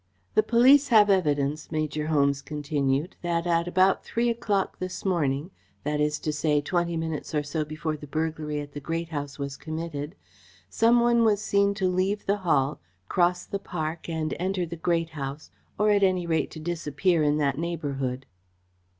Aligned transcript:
"The 0.33 0.41
police 0.41 0.87
have 0.87 1.11
evidence," 1.11 1.71
Major 1.71 2.07
Holmes 2.07 2.41
continued, 2.41 3.15
"that 3.21 3.45
at 3.45 3.67
about 3.67 4.03
three 4.03 4.31
o'clock 4.31 4.79
this 4.79 5.05
morning 5.05 5.51
that 5.83 6.01
is 6.01 6.17
to 6.21 6.33
say 6.33 6.59
twenty 6.59 6.97
minutes 6.97 7.35
or 7.35 7.43
so 7.43 7.63
before 7.63 7.95
the 7.95 8.07
burglary 8.07 8.59
at 8.59 8.71
the 8.71 8.79
Great 8.79 9.09
House 9.09 9.37
was 9.37 9.55
committed 9.57 10.15
some 10.67 11.01
one 11.01 11.23
was 11.23 11.39
seen 11.39 11.75
to 11.75 11.87
leave 11.87 12.25
the 12.25 12.37
Hall, 12.37 12.79
cross 13.09 13.45
the 13.45 13.59
park 13.59 14.09
and 14.09 14.33
enter 14.39 14.65
the 14.65 14.75
Great 14.75 15.09
House, 15.11 15.51
or, 15.77 15.91
at 15.91 16.01
any 16.01 16.25
rate, 16.25 16.49
to 16.49 16.59
disappear 16.59 17.21
in 17.21 17.37
that 17.37 17.59
neighbourhood." 17.59 18.25